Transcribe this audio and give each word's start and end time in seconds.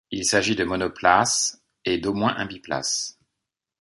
Il 0.09 0.25
s'agit 0.25 0.55
de 0.55 0.63
monoplaces 0.63 1.61
et 1.85 1.99
d'au 1.99 2.15
moins 2.15 2.35
un 2.35 2.47
biplace. 2.47 3.19